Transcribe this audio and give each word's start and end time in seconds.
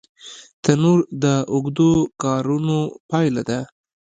تنور 0.63 0.99
د 1.23 1.25
اوږدو 1.53 1.91
کارونو 2.23 2.79
پایله 3.09 3.41
ده 3.49 3.59